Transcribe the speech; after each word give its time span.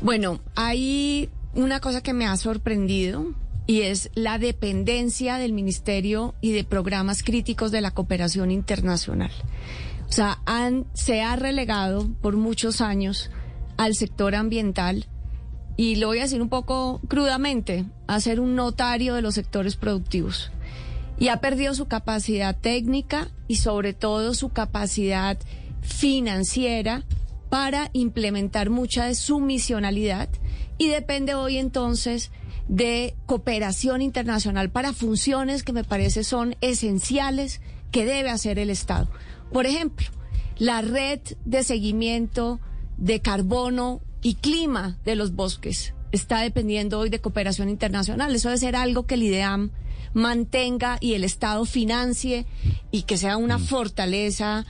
Bueno, 0.00 0.40
hay 0.54 1.28
una 1.54 1.80
cosa 1.80 2.02
que 2.02 2.12
me 2.12 2.26
ha 2.26 2.36
sorprendido 2.36 3.34
y 3.66 3.82
es 3.82 4.10
la 4.14 4.38
dependencia 4.38 5.38
del 5.38 5.52
Ministerio 5.52 6.36
y 6.40 6.52
de 6.52 6.62
programas 6.62 7.24
críticos 7.24 7.72
de 7.72 7.80
la 7.80 7.90
cooperación 7.90 8.52
internacional. 8.52 9.32
O 10.08 10.12
sea, 10.12 10.38
se 10.94 11.22
ha 11.22 11.34
relegado 11.34 12.08
por 12.22 12.36
muchos 12.36 12.80
años 12.80 13.30
al 13.76 13.94
sector 13.94 14.36
ambiental 14.36 15.06
y 15.76 15.96
lo 15.96 16.06
voy 16.08 16.20
a 16.20 16.22
decir 16.22 16.40
un 16.40 16.48
poco 16.48 17.00
crudamente, 17.08 17.84
a 18.06 18.20
ser 18.20 18.38
un 18.40 18.54
notario 18.54 19.14
de 19.14 19.22
los 19.22 19.34
sectores 19.34 19.76
productivos. 19.76 20.52
Y 21.18 21.28
ha 21.28 21.40
perdido 21.40 21.74
su 21.74 21.86
capacidad 21.86 22.56
técnica 22.56 23.28
y 23.48 23.56
sobre 23.56 23.94
todo 23.94 24.32
su 24.34 24.50
capacidad 24.50 25.38
financiera 25.82 27.04
para 27.48 27.90
implementar 27.92 28.70
mucha 28.70 29.06
de 29.06 29.14
su 29.14 29.40
misionalidad 29.40 30.28
y 30.76 30.88
depende 30.88 31.34
hoy 31.34 31.58
entonces 31.58 32.30
de 32.68 33.14
cooperación 33.26 34.02
internacional 34.02 34.70
para 34.70 34.92
funciones 34.92 35.62
que 35.62 35.72
me 35.72 35.84
parece 35.84 36.24
son 36.24 36.56
esenciales 36.60 37.60
que 37.90 38.04
debe 38.04 38.30
hacer 38.30 38.58
el 38.58 38.70
Estado. 38.70 39.08
Por 39.52 39.66
ejemplo, 39.66 40.06
la 40.58 40.82
red 40.82 41.20
de 41.44 41.64
seguimiento 41.64 42.60
de 42.98 43.20
carbono 43.20 44.00
y 44.22 44.34
clima 44.34 44.98
de 45.04 45.16
los 45.16 45.34
bosques 45.34 45.94
está 46.12 46.40
dependiendo 46.40 46.98
hoy 46.98 47.08
de 47.08 47.20
cooperación 47.20 47.68
internacional. 47.68 48.34
Eso 48.34 48.48
debe 48.48 48.58
ser 48.58 48.76
algo 48.76 49.06
que 49.06 49.14
el 49.14 49.22
IDEAM 49.22 49.70
mantenga 50.14 50.98
y 51.00 51.14
el 51.14 51.24
Estado 51.24 51.64
financie 51.64 52.46
y 52.90 53.02
que 53.02 53.16
sea 53.16 53.36
una 53.36 53.58
fortaleza 53.58 54.66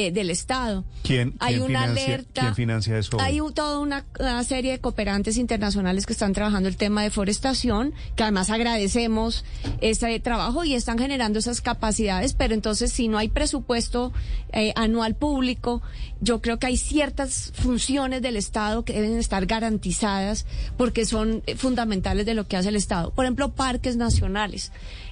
eh, 0.00 0.12
del 0.12 0.30
Estado. 0.30 0.84
¿Quién, 1.02 1.34
hay 1.40 1.56
una 1.56 1.82
financia, 1.82 2.04
alerta. 2.04 2.40
¿Quién 2.42 2.54
financia 2.54 2.98
eso? 2.98 3.20
Hay 3.20 3.40
toda 3.52 3.80
una, 3.80 4.04
serie 4.44 4.70
de 4.70 4.78
cooperantes 4.78 5.36
internacionales 5.36 6.06
que 6.06 6.12
están 6.12 6.32
trabajando 6.34 6.68
el 6.68 6.76
tema 6.76 7.00
de 7.00 7.08
deforestación, 7.08 7.92
que 8.14 8.22
además 8.22 8.48
agradecemos 8.50 9.44
ese 9.80 10.20
trabajo 10.20 10.62
y 10.62 10.74
están 10.74 11.00
generando 11.00 11.40
esas 11.40 11.60
capacidades, 11.60 12.32
pero 12.34 12.54
entonces 12.54 12.92
si 12.92 13.08
no 13.08 13.18
hay 13.18 13.28
presupuesto 13.28 14.12
eh, 14.52 14.72
anual 14.76 15.16
público, 15.16 15.82
yo 16.20 16.40
creo 16.42 16.60
que 16.60 16.68
hay 16.68 16.76
ciertas 16.76 17.50
funciones 17.56 18.22
del 18.22 18.36
Estado 18.36 18.84
que 18.84 18.92
deben 18.92 19.18
estar 19.18 19.46
garantizadas 19.46 20.46
porque 20.76 21.06
son 21.06 21.42
eh, 21.46 21.56
fundamentales 21.56 22.24
de 22.24 22.34
lo 22.34 22.46
que 22.46 22.56
hace 22.56 22.68
el 22.68 22.76
Estado. 22.76 23.10
Por 23.10 23.24
ejemplo, 23.24 23.50
parques 23.50 23.96
nacionales 23.96 24.70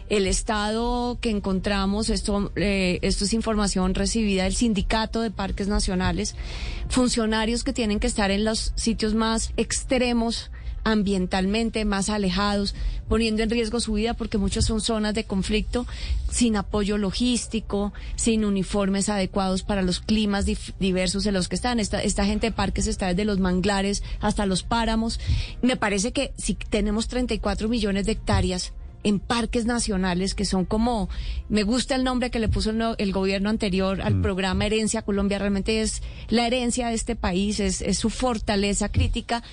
el 0.08 0.26
estado 0.26 1.18
que 1.20 1.30
encontramos, 1.30 2.10
esto, 2.10 2.52
eh, 2.56 2.98
esto 3.02 3.24
es 3.24 3.32
información 3.32 3.94
recibida 3.94 4.44
del 4.44 4.54
Sindicato 4.54 5.20
de 5.20 5.30
Parques 5.30 5.68
Nacionales, 5.68 6.34
funcionarios 6.88 7.64
que 7.64 7.72
tienen 7.72 8.00
que 8.00 8.06
estar 8.06 8.30
en 8.30 8.44
los 8.44 8.72
sitios 8.76 9.14
más 9.14 9.52
extremos 9.56 10.50
ambientalmente 10.86 11.84
más 11.84 12.08
alejados, 12.10 12.76
poniendo 13.08 13.42
en 13.42 13.50
riesgo 13.50 13.80
su 13.80 13.94
vida 13.94 14.14
porque 14.14 14.38
muchas 14.38 14.66
son 14.66 14.80
zonas 14.80 15.14
de 15.14 15.24
conflicto, 15.24 15.84
sin 16.30 16.54
apoyo 16.54 16.96
logístico, 16.96 17.92
sin 18.14 18.44
uniformes 18.44 19.08
adecuados 19.08 19.64
para 19.64 19.82
los 19.82 19.98
climas 19.98 20.46
diversos 20.78 21.26
en 21.26 21.34
los 21.34 21.48
que 21.48 21.56
están. 21.56 21.80
Esta, 21.80 22.00
esta 22.00 22.24
gente 22.24 22.46
de 22.46 22.52
parques 22.52 22.86
está 22.86 23.08
desde 23.08 23.24
los 23.24 23.40
manglares 23.40 24.04
hasta 24.20 24.46
los 24.46 24.62
páramos. 24.62 25.18
Me 25.60 25.76
parece 25.76 26.12
que 26.12 26.32
si 26.38 26.54
tenemos 26.54 27.08
34 27.08 27.68
millones 27.68 28.06
de 28.06 28.12
hectáreas, 28.12 28.72
en 29.06 29.20
parques 29.20 29.66
nacionales 29.66 30.34
que 30.34 30.44
son 30.44 30.64
como, 30.64 31.08
me 31.48 31.62
gusta 31.62 31.94
el 31.94 32.02
nombre 32.02 32.30
que 32.30 32.40
le 32.40 32.48
puso 32.48 32.72
el, 32.98 33.12
gobierno 33.12 33.50
anterior 33.50 34.02
al 34.02 34.16
mm. 34.16 34.22
programa 34.22 34.66
Herencia 34.66 35.02
Colombia, 35.02 35.38
realmente 35.38 35.80
es 35.80 36.02
la 36.28 36.44
herencia 36.44 36.88
de 36.88 36.94
este 36.94 37.14
país, 37.14 37.60
es, 37.60 37.82
es 37.82 37.98
su 37.98 38.10
fortaleza 38.10 38.90
crítica, 38.90 39.44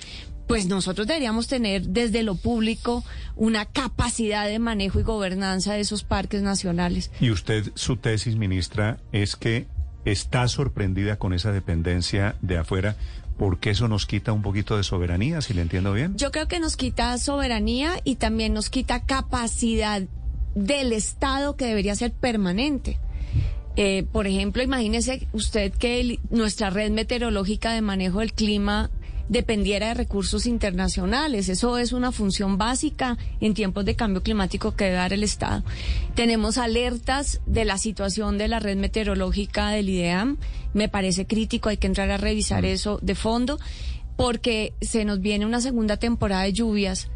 pues 0.48 0.66
nosotros 0.66 1.06
deberíamos 1.06 1.46
tener 1.46 1.86
desde 1.86 2.24
lo 2.24 2.34
público 2.34 3.04
una 3.36 3.64
capacidad 3.64 4.46
de 4.48 4.58
manejo 4.58 4.98
y 4.98 5.04
gobernanza 5.04 5.74
de 5.74 5.80
esos 5.80 6.02
parques 6.02 6.42
nacionales. 6.42 7.12
Y 7.20 7.30
usted, 7.30 7.70
su 7.76 7.96
tesis, 7.96 8.34
ministra, 8.34 8.98
es 9.12 9.36
que 9.36 9.66
está 10.04 10.48
sorprendida 10.48 11.16
con 11.16 11.32
esa 11.32 11.52
dependencia 11.52 12.36
de 12.42 12.58
afuera 12.58 12.96
porque 13.36 13.70
eso 13.70 13.88
nos 13.88 14.06
quita 14.06 14.32
un 14.32 14.42
poquito 14.42 14.76
de 14.76 14.84
soberanía, 14.84 15.40
si 15.40 15.54
le 15.54 15.62
entiendo 15.62 15.92
bien. 15.92 16.16
Yo 16.16 16.30
creo 16.30 16.46
que 16.46 16.60
nos 16.60 16.76
quita 16.76 17.16
soberanía 17.18 17.94
y 18.04 18.16
también 18.16 18.54
nos 18.54 18.70
quita 18.70 19.04
capacidad 19.04 20.02
del 20.54 20.92
Estado 20.92 21.56
que 21.56 21.66
debería 21.66 21.96
ser 21.96 22.12
permanente. 22.12 22.98
Eh, 23.76 24.04
por 24.12 24.28
ejemplo, 24.28 24.62
imagínese 24.62 25.26
usted 25.32 25.72
que 25.72 26.20
nuestra 26.30 26.70
red 26.70 26.92
meteorológica 26.92 27.72
de 27.72 27.82
manejo 27.82 28.20
del 28.20 28.32
clima 28.32 28.90
dependiera 29.28 29.88
de 29.88 29.94
recursos 29.94 30.46
internacionales. 30.46 31.48
Eso 31.48 31.78
es 31.78 31.92
una 31.92 32.12
función 32.12 32.58
básica 32.58 33.16
en 33.40 33.54
tiempos 33.54 33.84
de 33.84 33.96
cambio 33.96 34.22
climático 34.22 34.74
que 34.74 34.84
debe 34.84 34.96
dar 34.96 35.12
el 35.12 35.22
Estado. 35.22 35.64
Tenemos 36.14 36.58
alertas 36.58 37.40
de 37.46 37.64
la 37.64 37.78
situación 37.78 38.38
de 38.38 38.48
la 38.48 38.60
red 38.60 38.76
meteorológica 38.76 39.70
del 39.70 39.88
IDEAM. 39.88 40.36
Me 40.72 40.88
parece 40.88 41.26
crítico, 41.26 41.68
hay 41.68 41.76
que 41.76 41.86
entrar 41.86 42.10
a 42.10 42.16
revisar 42.16 42.64
eso 42.64 42.98
de 43.02 43.14
fondo 43.14 43.58
porque 44.16 44.74
se 44.80 45.04
nos 45.04 45.20
viene 45.20 45.46
una 45.46 45.60
segunda 45.60 45.96
temporada 45.96 46.42
de 46.42 46.52
lluvias 46.52 47.08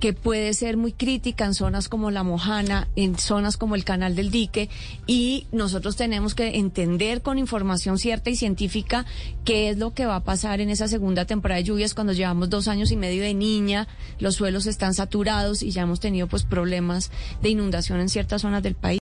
que 0.00 0.12
puede 0.12 0.52
ser 0.54 0.76
muy 0.76 0.92
crítica 0.92 1.44
en 1.44 1.54
zonas 1.54 1.88
como 1.88 2.10
la 2.10 2.22
Mojana, 2.22 2.88
en 2.96 3.18
zonas 3.18 3.56
como 3.56 3.74
el 3.74 3.84
Canal 3.84 4.14
del 4.14 4.30
Dique, 4.30 4.68
y 5.06 5.46
nosotros 5.52 5.96
tenemos 5.96 6.34
que 6.34 6.58
entender 6.58 7.22
con 7.22 7.38
información 7.38 7.98
cierta 7.98 8.30
y 8.30 8.36
científica 8.36 9.06
qué 9.44 9.70
es 9.70 9.78
lo 9.78 9.94
que 9.94 10.06
va 10.06 10.16
a 10.16 10.24
pasar 10.24 10.60
en 10.60 10.70
esa 10.70 10.88
segunda 10.88 11.24
temporada 11.24 11.58
de 11.58 11.64
lluvias 11.64 11.94
cuando 11.94 12.12
llevamos 12.12 12.50
dos 12.50 12.68
años 12.68 12.90
y 12.90 12.96
medio 12.96 13.22
de 13.22 13.34
niña, 13.34 13.88
los 14.18 14.36
suelos 14.36 14.66
están 14.66 14.94
saturados 14.94 15.62
y 15.62 15.70
ya 15.70 15.82
hemos 15.82 16.00
tenido 16.00 16.26
pues 16.26 16.44
problemas 16.44 17.10
de 17.42 17.50
inundación 17.50 18.00
en 18.00 18.08
ciertas 18.08 18.42
zonas 18.42 18.62
del 18.62 18.74
país. 18.74 18.86